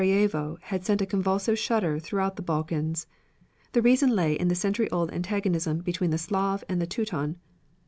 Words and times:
]The 0.01 0.07
assassination 0.09 0.25
at 0.25 0.31
Sarajevo 0.41 0.57
had 0.63 0.83
sent 0.85 1.01
a 1.01 1.05
convulsive 1.05 1.59
shudder 1.59 1.99
throughout 1.99 2.35
the 2.35 2.41
Balkans. 2.41 3.05
The 3.73 3.83
reason 3.83 4.15
lay 4.15 4.33
in 4.33 4.47
the 4.47 4.55
century 4.55 4.89
old 4.89 5.11
antagonism 5.13 5.77
between 5.81 6.09
the 6.09 6.17
Slav 6.17 6.63
and 6.67 6.81
the 6.81 6.87
Teuton. 6.87 7.35